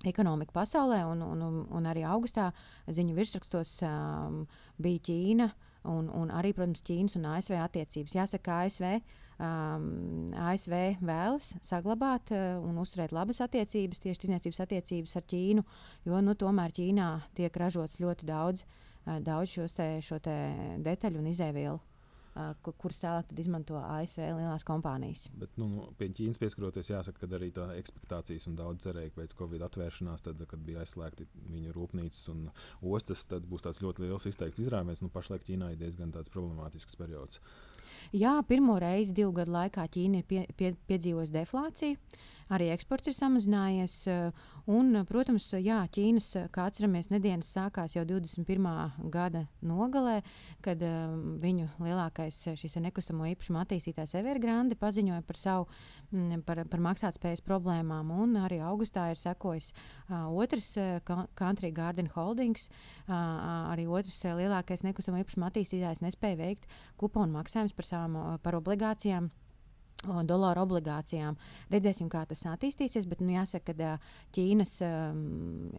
ekonomika 0.07 0.55
pasaulē, 0.55 1.01
un, 1.11 1.23
un, 1.23 1.63
un 1.75 1.89
arī 1.91 2.05
augustā 2.07 2.51
ziņu 2.87 3.17
virsrakstos 3.17 3.79
um, 3.87 4.45
bija 4.79 5.03
Ķīna. 5.09 5.49
Un, 5.89 6.09
un 6.13 6.31
arī, 6.35 6.51
protams, 6.53 6.83
Ķīnas 6.85 7.17
un 7.17 7.29
ASV 7.31 7.55
attiecības. 7.63 8.17
Jāsaka, 8.19 8.59
ASV, 8.67 8.89
um, 9.41 9.87
ASV 10.51 10.75
vēlas 11.01 11.53
saglabāt 11.65 12.35
uh, 12.35 12.59
un 12.61 12.81
uzturēt 12.83 13.15
labas 13.17 13.41
attiecības, 13.47 14.03
tieši 14.03 14.25
tirdzniecības 14.25 14.63
attiecības 14.67 15.17
ar 15.17 15.29
Ķīnu, 15.31 15.65
jo 16.11 16.23
nu, 16.27 16.35
tomēr 16.39 16.75
Ķīnā 16.77 17.13
tiek 17.39 17.63
ražots 17.63 18.03
ļoti 18.03 18.29
daudz, 18.29 18.67
uh, 19.07 19.17
daudz 19.25 19.73
te, 19.79 19.93
šo 20.05 20.21
te 20.23 20.37
detaļu 20.85 21.23
un 21.23 21.31
izēvielu 21.33 21.88
kuras 22.65 23.01
tālāk 23.03 23.33
izmanto 23.43 23.79
ASV 23.81 24.23
lielās 24.25 24.67
kompānijas. 24.67 25.27
Bet, 25.39 25.55
nu, 25.61 25.69
nu, 25.73 25.87
pie 25.99 26.11
Ķīnas 26.15 26.41
pieskaroties, 26.43 26.93
jāsaka, 26.93 27.25
ka 27.25 27.39
arī 27.39 27.51
tā 27.55 27.69
ekspektācijas 27.79 28.49
un 28.51 28.59
daudz 28.59 28.87
cerēja, 28.87 29.15
pēc 29.17 29.35
Covid 29.39 29.65
atvēršanās, 29.69 30.25
tad, 30.27 30.45
kad 30.51 30.63
bija 30.67 30.85
aizslēgti 30.85 31.29
viņu 31.49 31.75
rūpnīcas 31.77 32.23
un 32.35 32.47
ostas, 32.95 33.27
tad 33.31 33.49
būs 33.49 33.67
tāds 33.67 33.83
ļoti 33.85 34.07
liels 34.07 34.29
izteikts 34.31 34.63
izrāviens. 34.65 35.03
Nu, 35.05 35.13
pašlaik 35.15 35.47
Ķīnā 35.49 35.73
ir 35.75 35.83
diezgan 35.83 36.15
problemātisks 36.15 36.99
periods. 36.99 37.43
Jā, 38.17 38.39
pirmo 38.49 38.79
reizi 38.83 39.17
divu 39.21 39.33
gadu 39.41 39.55
laikā 39.57 39.87
Ķīna 39.95 40.23
ir 40.23 40.29
pie, 40.29 40.45
pie, 40.57 40.75
piedzīvojusi 40.91 41.35
deflāciju. 41.35 42.01
Arī 42.49 42.71
eksports 42.73 43.11
ir 43.11 43.17
samazinājies. 43.17 44.07
Un, 44.69 44.93
protams, 45.09 45.47
jā, 45.65 45.79
Ķīnas, 45.97 46.27
kā 46.53 46.67
atceramies, 46.69 47.07
nedēļas 47.09 47.53
sākās 47.57 47.95
jau 47.97 48.03
21. 48.05 48.67
gada 49.09 49.47
nogalē, 49.65 50.19
kad 50.65 50.83
um, 50.85 51.39
viņu 51.41 51.71
lielākais 51.81 52.43
šis 52.61 52.77
nekustamo 52.85 53.25
īpašumu 53.31 53.63
attīstītājs 53.63 54.13
Evergrande 54.21 54.77
paziņoja 54.77 55.25
par 55.25 55.41
savu 55.41 55.65
m, 56.13 56.43
par, 56.45 56.61
par 56.69 56.85
maksātspējas 56.85 57.41
problēmām. 57.49 58.13
Un 58.13 58.37
arī 58.43 58.61
augustā 58.61 59.07
ir 59.15 59.21
sekojis 59.21 59.71
uh, 59.73 60.29
otrs 60.37 60.75
uh, 60.77 61.01
Country 61.41 61.73
Garden 61.73 62.13
Holdings, 62.13 62.69
uh, 63.07 63.17
arī 63.73 63.89
otrs 63.89 64.21
uh, 64.27 64.37
lielākais 64.37 64.85
nekustamo 64.85 65.25
īpašumu 65.25 65.49
attīstītājs 65.49 66.05
nespēja 66.05 66.43
veikt 66.45 66.69
kuponu 67.01 67.41
maksājumus 67.41 67.77
par 67.77 67.88
savām 67.89 68.17
uh, 68.21 68.33
par 68.43 68.59
obligācijām 68.61 69.31
dolāru 70.07 70.63
obligācijām. 70.63 71.37
Redzēsim, 71.73 72.09
kā 72.09 72.25
tas 72.29 72.45
attīstīsies, 72.47 73.07
bet 73.11 73.21
nu, 73.21 73.33
jāsaka, 73.35 73.75
ka 73.75 73.99
Ķīnas 74.35 74.77
um, 74.87 75.73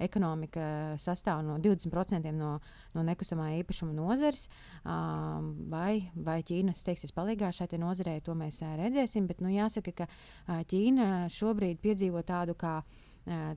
ekonomika 0.00 0.96
sastāv 0.98 1.44
no 1.46 1.58
20% 1.62 2.32
no, 2.34 2.58
no 2.94 3.04
nekustamā 3.06 3.52
īpašuma 3.60 3.94
nozares. 3.94 4.48
Um, 4.82 5.54
vai, 5.70 6.10
vai 6.16 6.40
Ķīna 6.42 6.74
steigsies 6.74 7.14
palīgā 7.14 7.52
šai 7.54 7.70
nozarei, 7.78 8.20
to 8.20 8.34
mēs 8.34 8.62
uh, 8.62 8.74
redzēsim. 8.80 9.28
Bet 9.30 9.40
nu, 9.40 9.52
jāsaka, 9.54 9.94
ka 10.02 10.08
uh, 10.10 10.64
Ķīna 10.66 11.28
šobrīd 11.30 11.78
piedzīvo 11.78 12.24
tādu 12.26 12.58
kā 12.58 12.80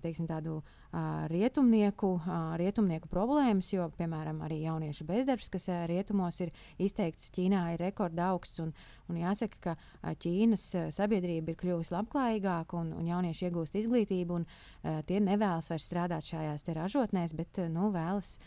teiksim, 0.04 0.28
tādu 0.30 0.60
rietumnieku, 1.32 2.10
rietumnieku 2.62 3.10
problēmas, 3.10 3.72
jo, 3.74 3.88
piemēram, 3.98 4.44
arī 4.46 4.60
jauniešu 4.64 5.08
bezdarbs, 5.10 5.50
kas 5.54 5.66
rietumos 5.90 6.40
ir 6.46 6.52
izteikts 6.82 7.32
Ķīnā, 7.34 7.64
ir 7.74 7.82
rekorda 7.82 8.30
augsts. 8.34 8.62
Un, 8.62 8.74
un 9.10 9.18
jāsaka, 9.18 9.76
ka 10.04 10.14
Ķīnas 10.22 10.68
sabiedrība 10.94 11.54
ir 11.54 11.60
kļuvusi 11.60 11.96
labklājīgāka 11.96 12.78
un, 12.78 12.94
un 13.00 13.10
jaunieši 13.10 13.50
iegūst 13.50 13.80
izglītību, 13.82 14.42
un 14.42 15.02
tie 15.10 15.22
nevēlas 15.24 15.72
vairs 15.74 15.90
strādāt 15.90 16.30
šajās 16.30 16.70
ražotnēs, 16.78 17.34
bet 17.38 17.64
nu, 17.74 17.90
vēlas 17.94 18.38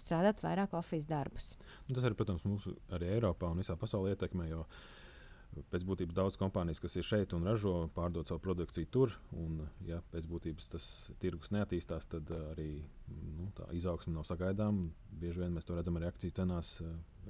strādāt 0.00 0.44
vairāk 0.44 0.76
oficiālus 0.76 1.08
darbus. 1.10 1.50
Nu, 1.88 1.96
tas 1.96 2.04
arī, 2.06 2.16
protams, 2.18 2.44
mūsu 2.48 2.76
arī 2.94 3.10
Eiropā 3.16 3.50
un 3.50 3.60
visā 3.60 3.76
pasaulē 3.80 4.14
ietekmē. 4.14 4.50
Jo 4.52 4.66
pēc 5.70 5.84
būtības 5.86 6.16
daudz 6.16 6.38
kompānijas, 6.40 6.80
kas 6.82 6.96
ir 6.96 7.06
šeit 7.06 7.34
un 7.36 7.46
ražo, 7.48 7.74
pārdod 7.94 8.28
savu 8.28 8.42
produkciju 8.44 8.90
tur. 8.92 9.14
Un, 9.36 9.64
ja 9.86 10.00
pēc 10.12 10.28
būtības 10.30 10.70
tas 10.74 10.86
tirgus 11.22 11.52
neattīstās, 11.54 12.08
tad 12.10 12.30
arī 12.52 12.72
nu, 13.10 13.50
tā 13.56 13.68
izaugsme 13.76 14.14
nav 14.14 14.26
sagaidāma. 14.28 14.90
Bieži 15.20 15.42
vien 15.42 15.54
mēs 15.56 15.66
to 15.68 15.78
redzam 15.78 15.98
arī 15.98 16.10
akciju 16.10 16.36
cenās. 16.40 16.78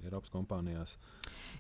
Eiropas 0.01 0.31
kompānijās. 0.33 0.95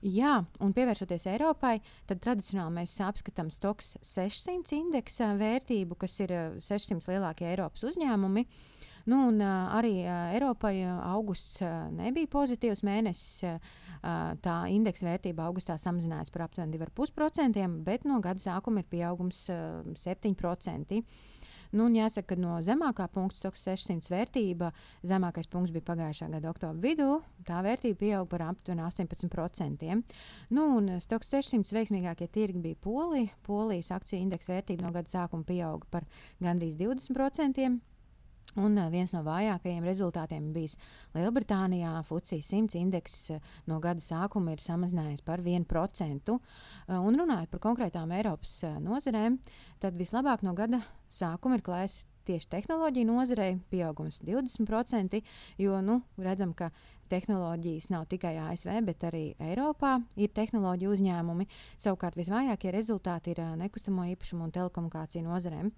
Jā, 0.07 0.38
un 0.64 0.71
pievēršoties 0.73 1.26
Eiropai, 1.29 1.75
tad 2.09 2.23
tradicionāli 2.25 2.79
mēs 2.79 2.95
apskatām 3.05 3.50
STOX 3.52 3.99
600 4.07 4.79
indeksa 4.79 5.35
vērtību, 5.37 5.99
kas 6.00 6.14
ir 6.25 6.33
600 6.62 7.11
lielākie 7.11 7.50
Eiropas 7.50 7.85
uzņēmumi. 7.90 8.47
Uh, 8.47 8.80
Nu, 9.09 9.26
un, 9.30 9.40
arī 9.40 10.00
Eiropai 10.04 10.75
augusts 10.85 11.61
nebija 11.97 12.30
pozitīvs 12.30 12.85
mēnesis. 12.87 13.61
Tā 14.00 14.54
indeksa 14.73 15.04
vērtība 15.04 15.45
augustā 15.45 15.76
samazinājās 15.80 16.33
par 16.33 16.47
aptuveni 16.47 16.78
2,5%, 16.80 17.66
bet 17.85 18.07
no 18.09 18.16
gada 18.25 18.40
sākuma 18.40 18.80
ir 18.80 18.88
pieaugums 18.88 19.42
uh, 19.52 19.83
7%. 19.92 21.02
Nu, 21.71 21.87
jāsaka, 21.95 22.35
ka 22.35 22.40
no 22.40 22.57
zemākā 22.66 23.04
punkta 23.14 23.38
stoks 23.38 23.62
600 23.69 24.11
vērtība, 24.11 24.73
zemākais 25.07 25.47
punkts 25.50 25.71
bija 25.75 25.87
pagājušā 25.92 26.26
gada 26.33 26.50
oktobra 26.50 26.83
vidū. 26.83 27.21
Tā 27.47 27.61
vērtība 27.62 27.99
pieauga 28.00 28.30
par 28.33 28.45
aptuveni 28.49 28.83
18%. 28.83 30.00
Nu, 30.50 30.64
un 30.80 30.97
stoks 31.04 31.30
600 31.30 31.76
veiksmīgākie 31.76 32.26
tirgi 32.35 32.64
bija 32.64 32.80
Polija. 32.83 33.30
Polijas 33.47 33.92
akciju 33.95 34.25
indeksa 34.25 34.57
vērtība 34.57 34.88
no 34.88 34.90
gada 34.97 35.14
sākuma 35.14 35.47
pieauga 35.47 35.87
par 35.95 36.09
gandrīz 36.42 36.75
20%. 36.80 37.71
Un 38.59 38.75
viens 38.90 39.12
no 39.14 39.21
vājākajiem 39.23 39.85
rezultātiem 39.87 40.49
bijis 40.54 40.75
Lielbritānijā. 41.14 41.92
Fucijas 42.09 42.49
100 42.50 42.80
indeks 42.80 43.16
no 43.71 43.78
gada 43.83 44.02
sākuma 44.02 44.57
ir 44.57 44.62
samazinājies 44.64 45.23
par 45.23 45.45
1%. 45.45 46.38
Un 46.99 47.21
runājot 47.23 47.50
par 47.52 47.62
konkrētām 47.62 48.11
Eiropas 48.16 48.57
nozarēm, 48.83 49.38
tad 49.78 49.99
vislabāk 50.00 50.42
no 50.42 50.57
gada 50.59 50.83
sākuma 51.14 51.61
ir 51.61 51.66
klājas 51.66 52.00
tieši 52.26 52.50
tehnoloģija 52.50 53.07
nozarei, 53.09 53.54
pieaugums 53.71 54.21
20%, 54.26 55.23
jo 55.59 55.78
nu, 55.85 56.00
redzam, 56.21 56.52
ka 56.54 56.71
tehnoloģijas 57.11 57.88
nav 57.90 58.07
tikai 58.11 58.37
ASV, 58.50 58.71
bet 58.87 59.07
arī 59.09 59.25
Eiropā 59.42 59.97
ir 60.21 60.30
tehnoloģiju 60.35 60.92
uzņēmumi. 60.95 61.49
Savukārt 61.80 62.19
visvājākie 62.19 62.75
rezultāti 62.75 63.35
ir 63.35 63.42
nekustamo 63.59 64.07
īpašumu 64.12 64.47
un 64.47 64.54
telekomunikāciju 64.54 65.26
nozarēm. 65.26 65.73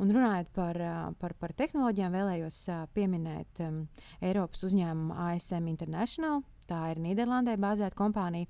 Un 0.00 0.08
runājot 0.14 0.48
par, 0.56 0.78
par, 1.20 1.34
par 1.36 1.52
tehnoloģijām, 1.58 2.14
vēlējos 2.16 2.58
pieminēt 2.96 3.60
um, 3.66 3.82
Eiropas 4.24 4.62
uzņēmumu 4.64 5.16
ASM 5.26 5.66
International. 5.68 6.40
Tā 6.70 6.78
ir 6.92 7.00
Nīderlandē 7.04 7.56
bāzēta 7.60 7.98
kompānija, 7.98 8.48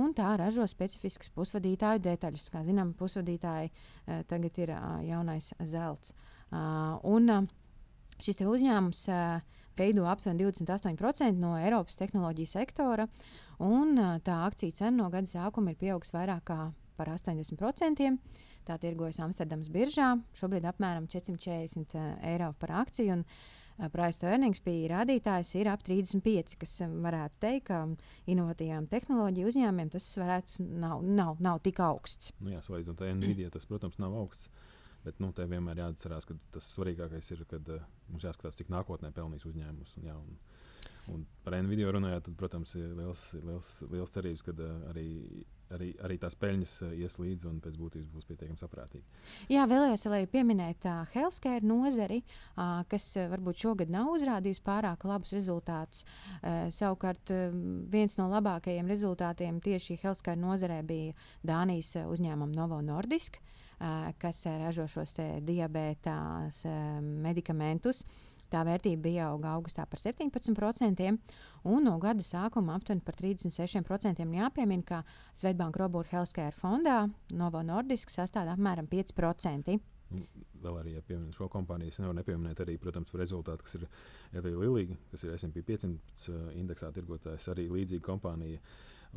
un 0.00 0.10
tā 0.16 0.32
ražo 0.40 0.66
specifiskas 0.66 1.30
pusvadītāju 1.36 2.02
detaļas. 2.02 2.48
Kā 2.50 2.64
zinām, 2.66 2.94
pusvadītāji 2.98 3.70
uh, 3.70 4.24
tagad 4.26 4.58
ir 4.58 4.74
uh, 4.74 4.98
jaunais 5.06 5.52
zelts. 5.70 6.16
Uh, 6.48 6.96
un, 7.06 7.30
uh, 7.30 8.18
šis 8.24 8.42
uzņēmums 8.42 9.04
uh, 9.12 9.62
veido 9.78 10.08
aptuveni 10.10 10.48
28% 10.48 11.38
no 11.38 11.54
Eiropas 11.60 12.00
tehnoloģiju 12.00 12.54
sektora, 12.56 13.06
un 13.62 13.94
uh, 13.94 14.18
tā 14.24 14.42
akciju 14.48 14.74
cena 14.82 14.96
no 15.04 15.12
gada 15.14 15.30
sākuma 15.30 15.76
ir 15.76 15.78
pieaugusi 15.78 16.16
vairāk 16.16 16.56
par 16.98 17.14
80%. 17.14 18.10
Tā 18.68 18.76
tirgojas 18.80 19.20
Amsterdamas 19.24 19.70
biržā. 19.72 20.10
Šobrīd 20.36 20.66
apmēram 20.68 21.08
440 21.08 21.96
uh, 21.96 22.10
eiro 22.28 22.52
par 22.60 22.74
akciju. 22.82 23.16
Un, 23.16 23.24
uh, 23.24 23.58
Price 23.92 24.18
to 24.18 24.26
earnings 24.26 24.58
bija 24.64 24.88
rādītājs 24.96 25.52
ir 25.54 25.68
ap 25.70 25.84
35, 25.86 26.56
kas 26.58 26.72
varētu 26.82 27.36
teikt, 27.44 27.68
ka 27.68 27.84
inovatīvām 28.26 28.88
tehnoloģiju 28.90 29.52
uzņēmumiem 29.52 29.92
tas 29.94 30.08
varētu 30.18 30.66
nav, 30.82 31.04
nav, 31.06 31.38
nav 31.44 31.60
tik 31.62 31.78
augsts. 31.86 32.32
Nu 32.42 32.50
jā, 32.50 32.62
salīdzinot 32.64 33.04
ar 33.06 33.14
Nvidia, 33.14 33.52
tas, 33.54 33.68
protams, 33.70 34.00
nav 34.02 34.16
augsts. 34.18 34.50
Bet 35.04 35.22
nu, 35.22 35.30
te 35.32 35.46
vienmēr 35.46 35.78
jāatcerās, 35.84 36.26
ka 36.26 36.34
tas 36.56 36.72
svarīgākais 36.74 37.30
ir, 37.36 37.44
kad 37.48 37.70
uh, 37.70 37.84
mums 38.10 38.26
jāskatās, 38.26 38.58
cik 38.58 38.72
nākotnē 38.74 39.12
pelnīs 39.14 39.46
uzņēmums. 39.46 39.94
Un, 40.00 40.08
jā, 40.10 40.16
un, 40.18 40.82
un 41.14 41.22
par 41.46 41.54
Nvidia 41.62 41.94
runājot, 41.94 42.26
tad, 42.26 42.38
protams, 42.40 42.74
ir 42.80 42.98
liels, 42.98 43.28
liels, 43.38 43.70
liels 43.94 44.16
cerības, 44.16 44.42
ka 44.48 44.56
uh, 44.58 44.74
arī 44.90 45.06
arī, 45.74 45.90
arī 46.04 46.18
tās 46.20 46.36
peļņas 46.38 46.74
uh, 46.84 46.92
ies 46.98 47.18
līdzi 47.20 47.48
un 47.50 47.58
pēc 47.64 47.76
būtības 47.80 48.12
būs 48.12 48.28
pietiekami 48.28 48.60
saprātīgi. 48.60 49.04
Jā, 49.52 49.66
vēlējos 49.70 50.06
arī 50.10 50.28
pieminēt 50.30 50.86
uh, 50.88 51.02
healthcare 51.14 51.66
nozari, 51.66 52.20
uh, 52.22 52.80
kas 52.90 53.10
uh, 53.16 53.26
varbūt 53.32 53.64
šogad 53.64 53.92
nav 53.92 54.12
uzrādījusi 54.14 54.64
pārāk 54.66 55.04
labus 55.08 55.34
rezultātus. 55.36 56.04
Uh, 56.38 56.68
savukārt 56.74 57.34
uh, 57.34 57.52
viens 57.92 58.18
no 58.20 58.30
labākajiem 58.32 58.88
rezultātiem 58.90 59.60
tieši 59.64 59.98
healthcare 60.02 60.40
nozarē 60.40 60.80
bija 60.86 61.14
Dānijas 61.46 61.94
uzņēmuma 62.06 62.54
Novo 62.56 62.80
Nordisk. 62.84 63.40
Uh, 63.78 64.08
kas 64.18 64.40
ražo 64.58 64.88
šos 64.90 65.12
diabēta 65.46 66.16
uh, 66.48 66.72
medikamentus. 67.22 68.02
Uh, 68.02 68.37
Tā 68.48 68.62
vērtība 68.64 69.02
bija 69.04 69.26
auga 69.28 69.52
augustā 69.58 69.84
par 69.88 70.00
17%, 70.00 71.08
un 71.68 71.84
no 71.84 71.98
gada 72.00 72.24
sākuma 72.24 72.78
aptuveni 72.78 73.04
par 73.04 73.18
36%. 73.20 74.24
Jāpiemina, 74.38 74.86
ka 74.88 75.02
Svetbānka 75.36 75.82
Robūra 75.82 76.08
Healthcare 76.14 76.56
fondā 76.56 77.02
Novo 77.36 77.62
Nordisk 77.62 78.12
sastāv 78.14 78.48
apmēram 78.54 78.88
5%. 78.88 79.78
Un 80.08 80.24
vēl 80.62 80.78
arī, 80.80 80.94
ja 80.96 81.04
pieminam 81.04 81.34
šo 81.36 81.50
kompāniju, 81.52 81.92
es 81.92 82.00
nevaru 82.00 82.16
nepieminēt 82.22 82.62
arī, 82.64 82.78
protams, 82.80 83.12
rezultātu, 83.20 83.66
kas 83.66 83.76
ir 83.76 83.84
arī 84.40 84.54
Lilija, 84.56 84.96
kas 85.12 85.24
ir 85.26 85.34
SP 85.36 85.64
500 85.68 86.54
indeksā 86.56 86.88
tirgotājs, 86.96 87.50
arī 87.52 87.68
līdzīga 87.72 88.06
kompānija. 88.06 88.62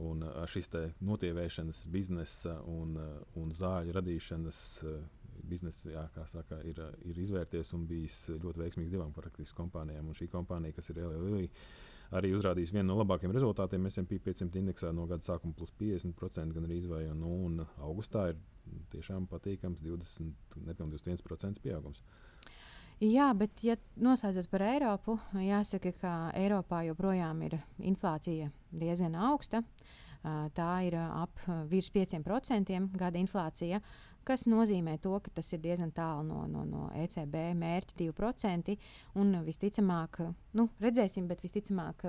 Un 0.02 0.24
šis 0.48 0.70
notievēšanas 1.04 1.82
biznesa 1.92 2.58
un, 2.68 2.96
un 3.40 3.50
zāļu 3.56 3.96
radīšanas 3.98 4.62
biznesa, 5.48 5.92
jā, 5.94 6.04
kā 6.16 6.26
saka, 6.32 6.62
ir, 6.68 6.82
ir 7.08 7.22
izvērties 7.24 7.74
un 7.78 7.86
bijis 7.90 8.18
ļoti 8.36 8.64
veiksmīgs 8.64 8.94
divām 8.94 9.14
praktiski 9.16 9.58
kompānijām. 9.58 10.12
Un 10.12 10.18
šī 10.18 10.30
kompānija, 10.32 10.76
kas 10.78 10.92
ir 10.94 11.02
LLI, 11.06 11.50
arī 12.18 12.34
uzrādījis 12.36 12.74
vienu 12.76 12.90
no 12.92 13.00
labākajiem 13.02 13.36
rezultātiem. 13.36 13.88
Esam 13.90 14.08
P500 14.10 14.62
indeksā 14.62 14.92
no 14.96 15.08
gada 15.10 15.26
sākuma 15.26 15.56
plus 15.58 15.74
50% 15.80 16.56
gan 16.56 16.68
arī 16.68 16.82
izvēlējām. 16.82 17.22
Nu, 17.22 17.36
un 17.48 17.64
augustā 17.80 18.32
ir 18.34 18.42
tiešām 18.94 19.28
patīkams 19.32 19.84
20, 19.84 20.60
nepilnīgi 20.68 21.02
21% 21.08 21.64
pieaugums. 21.64 22.04
Jā, 23.02 23.32
bet, 23.34 23.64
ja 23.66 23.74
noslēdzot 23.98 24.46
par 24.52 24.62
Eiropu, 24.62 25.16
jāsaka, 25.42 25.90
ka 25.98 26.12
Eiropā 26.38 26.84
joprojām 26.86 27.40
ir 27.48 27.58
inflācija 27.82 28.52
diezgan 28.78 29.18
augsta. 29.18 29.64
Tā 30.22 30.68
ir 30.86 30.94
ap 31.02 31.42
virs 31.72 31.90
5% 31.90 32.78
gada 32.94 33.18
inflācija, 33.18 33.80
kas 34.28 34.46
nozīmē 34.50 34.98
to, 35.02 35.14
ka 35.24 35.32
tas 35.36 35.52
ir 35.54 35.62
diezgan 35.64 35.92
tālu 35.96 36.26
no, 36.28 36.42
no, 36.50 36.64
no 36.68 36.88
ECB 36.98 37.38
mērķa 37.58 37.98
2%. 38.00 38.76
Un 39.22 39.34
visticamāk, 39.46 40.22
nu, 40.58 40.68
redzēsim, 40.84 41.28
bet 41.30 41.44
visticamāk, 41.46 42.06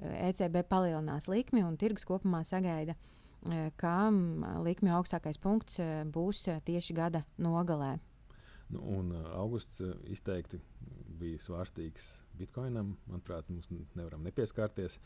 ECB 0.00 0.62
palielinās 0.68 1.28
likmi 1.30 1.64
un 1.66 1.78
tirgus 1.80 2.06
kopumā 2.08 2.44
sagaida, 2.48 2.96
ka 3.78 3.94
likmju 4.66 4.94
augstākais 4.98 5.38
punkts 5.42 5.80
būs 6.12 6.48
tieši 6.66 6.96
gada 6.96 7.24
nogalē. 7.38 7.96
Nu, 8.68 8.82
un 8.98 9.14
augusts 9.32 9.80
izteikti 10.12 10.60
bija 11.18 11.40
svārstīgs 11.40 12.10
bitkoinam. 12.38 12.96
Manuprāt, 13.08 13.48
mums 13.48 13.70
nevaram 13.96 14.26
nepieskarties. 14.26 14.98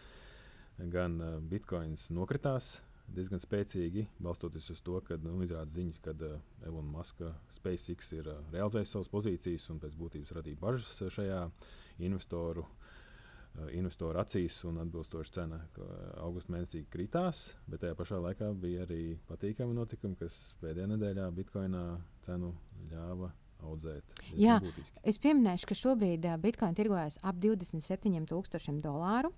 Gan 0.91 1.21
bitkoins 1.51 2.09
nokritās 2.11 2.81
diezgan 3.13 3.43
spēcīgi, 3.43 4.07
balstoties 4.23 4.71
uz 4.73 4.83
to, 4.85 4.99
ka 5.07 5.19
nu, 5.23 5.35
izrādās 5.45 5.75
ziņas, 5.77 5.99
ka 6.05 6.15
uh, 6.17 6.37
Elon 6.67 6.89
Musk 6.93 7.23
SpaceX 7.53 8.13
ir 8.17 8.31
uh, 8.31 8.39
realizējis 8.55 8.95
savas 8.97 9.11
pozīcijas 9.13 9.69
un 9.73 9.81
pēc 9.83 9.97
būtības 9.99 10.33
radīja 10.39 10.61
bažas 10.63 10.95
šajā 11.17 11.43
investoru. 12.07 12.65
Uh, 12.65 13.69
investoru 13.77 14.17
acīs 14.23 14.63
un 14.65 14.81
atbilstoši 14.81 15.35
cena 15.35 15.59
augusta 16.25 16.55
mēnesī 16.55 16.87
kritās, 16.89 17.51
bet 17.69 17.83
tajā 17.85 17.99
pašā 17.99 18.23
laikā 18.25 18.49
bija 18.57 18.87
arī 18.87 19.19
patīkami 19.29 19.77
notikumi, 19.77 20.17
kas 20.17 20.55
pēdējā 20.63 20.89
nedēļā 20.95 21.29
Bitcoinā 21.37 21.85
cenu 22.25 22.55
ļāva 22.89 23.29
audzēt. 23.67 24.23
Jā, 24.39 24.59
būtiski. 24.63 25.03
es 25.09 25.19
pieminēšu, 25.23 25.69
ka 25.69 25.77
šobrīd 25.79 26.27
uh, 26.29 26.39
Bitcoin 26.43 26.77
tirgojas 26.79 27.19
ap 27.23 27.39
27,000 27.43 28.81
dolāru. 28.85 29.33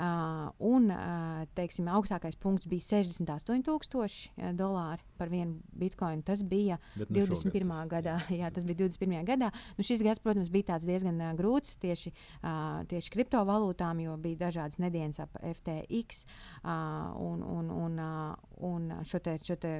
Uh, 0.00 0.48
un 0.64 0.88
uh, 0.94 1.42
teiksim, 1.58 1.88
augstākais 1.92 2.38
punkts 2.40 2.68
bija 2.70 2.86
68,000 3.02 4.54
dolāri 4.56 5.04
par 5.20 5.28
vienu 5.32 5.58
bitkoinu. 5.76 6.24
Tas 6.24 6.42
bija 6.46 6.78
Bet 6.94 7.10
21. 7.12 7.68
Tas, 7.68 7.88
gadā. 7.90 8.16
Jā. 8.30 8.38
jā, 8.44 8.52
tas 8.54 8.64
bija 8.68 8.86
21. 8.86 9.24
gadā. 9.28 9.50
Nu, 9.76 9.84
šis 9.86 10.04
gads, 10.06 10.22
protams, 10.24 10.52
bija 10.52 10.78
diezgan 10.80 11.20
uh, 11.20 11.32
grūts 11.38 11.76
tieši, 11.82 12.14
uh, 12.40 12.80
tieši 12.90 13.12
kriptovalūtām, 13.16 14.00
jo 14.06 14.16
bija 14.20 14.46
dažādas 14.46 14.80
nedēļas 14.82 15.22
ap 15.26 15.36
FTX 15.40 16.24
uh, 16.24 17.12
un, 17.20 17.44
un, 17.44 17.72
un, 17.74 18.00
uh, 18.00 18.54
un 18.70 18.88
šo, 19.04 19.20
te, 19.24 19.36
šo 19.44 19.58
te 19.60 19.74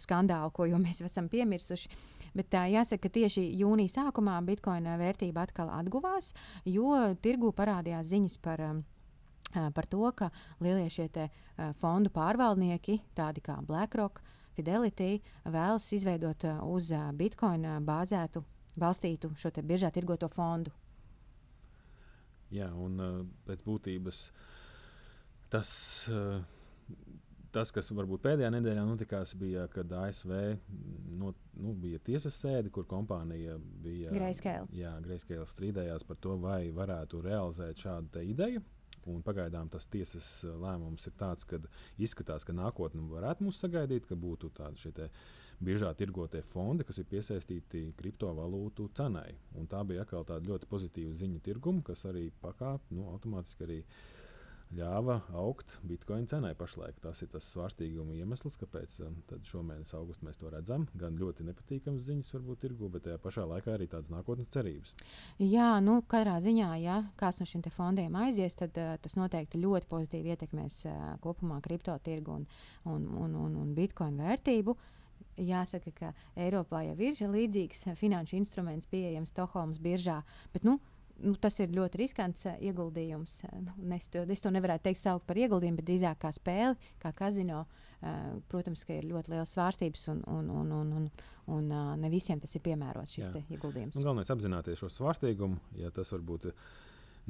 skandālu, 0.00 0.50
ko 0.54 0.66
mēs 0.80 1.04
esam 1.06 1.30
piemirsuši. 1.30 1.94
Bet 2.36 2.50
tā, 2.52 2.64
jāsaka, 2.70 3.08
ka 3.08 3.14
tieši 3.18 3.42
jūnija 3.58 3.90
sākumā 3.96 4.36
bitkoina 4.46 4.96
vērtība 5.00 5.46
atkal 5.48 5.70
atguvās, 5.74 6.32
jo 6.68 6.94
tirgu 7.22 7.52
parādījās 7.56 8.10
ziņas 8.14 8.40
par. 8.44 8.66
Par 9.50 9.82
to, 9.90 10.04
ka 10.14 10.28
lielie 10.62 10.86
šie 10.94 11.08
te, 11.10 11.24
uh, 11.26 11.72
fondu 11.80 12.12
pārvaldnieki, 12.14 13.00
tādi 13.18 13.42
kā 13.42 13.56
BlackRock, 13.66 14.20
Fidelity, 14.54 15.16
vēlas 15.42 15.88
izveidot 15.96 16.46
uh, 16.46 16.60
uz 16.70 16.92
uh, 16.94 17.08
Bitcoin 17.18 17.66
bāzētu, 17.82 18.44
balstītu 18.78 19.32
šo 19.34 19.50
biežā 19.66 19.90
tirgoto 19.90 20.28
fondu. 20.30 20.70
Jā, 22.54 22.70
un 22.70 23.02
pēc 23.42 23.66
būtības 23.66 24.22
tas. 25.50 25.74
Uh, 26.06 26.38
tas, 27.54 27.72
kas 27.74 27.90
varbūt 27.94 28.22
pēdējā 28.24 28.50
nedēļā 28.54 28.84
notikās, 28.86 29.34
bija, 29.38 29.66
kad 29.72 29.92
ASV 30.00 30.32
no, 31.20 31.32
nu, 31.58 31.74
bija 31.82 32.00
tiesas 32.04 32.38
sēde, 32.40 32.72
kur 32.74 32.86
kompānija 32.90 33.56
bija 33.84 34.12
Greizskēla 35.04 35.48
strīdējās 35.50 36.06
par 36.08 36.20
to, 36.22 36.36
vai 36.42 36.62
varētu 36.74 37.22
realizēt 37.26 37.86
šādu 37.86 38.24
ideju. 38.32 38.62
Un 39.08 39.22
pagaidām 39.24 39.70
tas 39.72 39.86
tiesas 39.88 40.26
lēmums 40.44 41.06
ir 41.08 41.14
tāds, 41.16 41.46
ka 41.48 41.56
izskatās, 41.98 42.44
ka 42.44 42.52
nākotnē 42.52 43.06
varētu 43.08 43.46
mūs 43.46 43.62
sagaidīt, 43.62 44.04
ka 44.06 44.18
būtu 44.18 44.50
tādi 44.58 44.82
šie 44.82 45.08
biežā 45.60 45.94
tirgotie 45.96 46.42
fondi, 46.44 46.84
kas 46.88 47.00
ir 47.00 47.08
piesaistīti 47.08 47.86
kriptovalūtu 47.96 48.90
cenai. 48.96 49.32
Un 49.56 49.68
tā 49.68 49.80
bija 49.88 50.04
atkal 50.04 50.26
tāda 50.28 50.52
ļoti 50.52 50.68
pozitīva 50.68 51.16
ziņa 51.16 51.40
tirgumu, 51.48 51.82
kas 51.84 52.04
arī 52.08 52.28
pakāpja 52.44 52.96
nu, 52.96 53.08
automātiski 53.14 53.66
arī 53.66 53.80
uh, 53.80 54.19
ļāva 54.76 55.16
augt 55.34 55.72
bitkoina 55.86 56.28
cenai 56.30 56.52
pašlaik. 56.58 57.00
Tas 57.02 57.22
ir 57.24 57.30
tas 57.32 57.46
svārstīguma 57.54 58.14
iemesls, 58.18 58.58
kāpēc 58.60 58.96
um, 59.06 59.16
šomēnes 59.46 59.94
augustā 59.98 60.28
mēs 60.28 60.38
to 60.40 60.50
redzam. 60.52 60.86
Gan 61.00 61.18
ļoti 61.18 61.46
nepatīkamas 61.48 62.06
ziņas, 62.06 62.30
varbūt 62.36 62.62
tirgu, 62.64 62.90
bet 62.92 63.06
tajā 63.08 63.18
pašā 63.22 63.46
laikā 63.50 63.74
arī 63.74 63.88
tādas 63.90 64.12
nākotnes 64.14 64.52
cerības. 64.54 64.94
Jā, 65.42 65.72
nu, 65.84 65.98
katrā 66.10 66.36
ziņā, 66.44 66.70
ja 66.84 67.00
kāds 67.20 67.42
no 67.42 67.48
šiem 67.50 67.66
fondiem 67.74 68.14
aizies, 68.22 68.54
tad 68.58 68.78
uh, 68.78 68.94
tas 69.02 69.18
noteikti 69.18 69.60
ļoti 69.62 69.90
pozitīvi 69.90 70.34
ietekmēs 70.36 70.84
uh, 70.86 71.02
kopumā 71.24 71.58
kripto 71.64 71.96
tirgu 72.04 72.38
un, 72.38 72.48
un, 72.84 73.10
un, 73.24 73.36
un, 73.46 73.60
un 73.64 73.74
bitkoina 73.74 74.30
vērtību. 74.30 74.76
Jāsaka, 75.40 75.90
ka 75.96 76.08
Eiropā 76.38 76.82
jau 76.84 76.96
ir 77.00 77.20
līdzīgs 77.32 77.86
finanšu 77.96 78.36
instruments 78.38 78.88
pieejams 78.90 79.32
Stokholmas 79.32 79.80
biržā. 79.80 80.20
Bet, 80.52 80.66
nu, 80.68 80.78
nu, 81.24 81.34
tas 81.40 81.58
ir 81.62 81.72
ļoti 81.74 82.00
riskants 82.02 82.46
uh, 82.48 82.56
ieguldījums. 82.64 83.40
Uh, 83.48 83.62
nu, 83.64 83.94
es, 83.96 84.08
to, 84.12 84.24
es 84.24 84.44
to 84.44 84.52
nevarētu 84.54 84.88
teikt 84.88 85.02
saukt 85.02 85.26
par 85.28 85.40
ieguldījumu, 85.40 85.80
bet 85.80 85.88
drīzāk 85.90 86.20
kā 86.24 86.32
spēli, 86.36 86.92
kā 87.02 87.14
kazino. 87.16 87.64
Uh, 88.00 88.38
protams, 88.48 88.84
ka 88.88 88.96
ir 88.96 89.08
ļoti 89.10 89.34
liels 89.34 89.50
svārstības, 89.56 90.06
un, 90.14 90.22
un, 90.32 90.52
un, 90.62 90.70
un, 90.72 90.92
un, 91.00 91.08
un 91.52 91.72
uh, 91.72 91.90
ne 92.00 92.12
visiem 92.12 92.40
tas 92.40 92.54
ir 92.56 92.64
piemērots 92.64 93.18
šis 93.18 93.34
ieguldījums. 93.42 93.98
Un 93.98 94.06
galvenais 94.06 94.30
ir 94.30 94.36
apzināties 94.38 94.80
šo 94.80 94.88
svārstīgumu. 94.94 95.60
Ja 95.76 95.92
tas 95.92 96.12
varbūt 96.16 96.48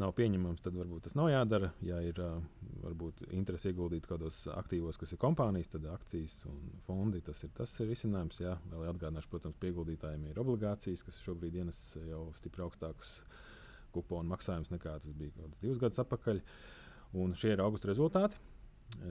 nav 0.00 0.14
pieņemams, 0.16 0.62
tad 0.62 0.76
varbūt 0.78 1.08
tas 1.08 1.16
nav 1.18 1.32
jādara. 1.32 1.72
Ja 1.84 1.98
ir 2.06 2.22
uh, 2.22 2.38
varbūt 2.84 3.26
interesi 3.34 3.72
ieguldīt 3.72 4.06
kādos 4.08 4.44
aktīvos, 4.54 4.98
kas 5.00 5.14
ir 5.14 5.20
kompānijas, 5.22 5.72
tad 5.74 5.90
akcijas 5.90 6.44
un 6.48 6.62
fondi 6.86 7.22
tas 7.26 7.42
ir 7.46 7.52
tas 7.56 7.74
ir 7.82 7.90
risinājums. 7.90 8.40
Jā, 8.44 8.56
vēl 8.70 8.92
atgādināšu, 8.94 9.32
protams, 9.32 9.58
pieguldītājiem 9.62 10.30
ir 10.30 10.42
obligācijas, 10.42 11.02
kas 11.06 11.20
šobrīd 11.26 11.58
ienes 11.64 11.80
jau 11.98 12.28
stipri 12.38 12.64
augstākus 12.64 13.18
kuponu 13.94 14.30
maksājums 14.30 14.72
nekā 14.72 14.96
tas 15.02 15.16
bija 15.16 15.34
kaut 15.34 15.50
kāds 15.50 15.62
divus 15.64 15.82
gadus 15.82 16.00
atpakaļ. 16.04 16.40
Un 17.20 17.34
šie 17.34 17.54
ir 17.56 17.62
augusta 17.64 17.90
rezultāti. 17.90 18.38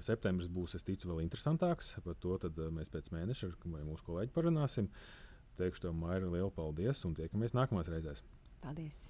Septembris 0.03 0.49
būs, 0.51 0.75
es 0.75 0.85
ticu, 0.87 1.09
vēl 1.11 1.23
interesantāks. 1.23 1.93
Par 2.05 2.17
to 2.23 2.39
eh, 2.39 2.65
mēs 2.75 2.91
pēc 2.93 3.11
mēneša 3.15 3.51
ar 3.51 3.85
mūsu 3.87 4.07
kolēģi 4.07 4.35
parunāsim. 4.35 4.89
Teikšu 5.59 5.87
tev, 5.87 5.95
Maija, 5.99 6.25
lielu 6.27 6.51
paldies 6.55 7.03
un 7.07 7.15
tiekamies 7.19 7.55
nākamās 7.57 7.91
reizēs. 7.91 8.23
Paldies! 8.63 9.09